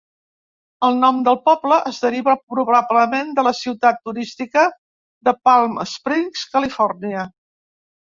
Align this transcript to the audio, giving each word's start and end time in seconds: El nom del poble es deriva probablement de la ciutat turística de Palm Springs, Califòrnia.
El 0.85 0.95
nom 1.01 1.17
del 1.25 1.35
poble 1.49 1.75
es 1.89 1.99
deriva 2.05 2.33
probablement 2.53 3.29
de 3.39 3.43
la 3.47 3.51
ciutat 3.57 3.99
turística 4.09 4.63
de 5.29 5.35
Palm 5.49 5.77
Springs, 5.93 6.47
Califòrnia. 6.57 7.27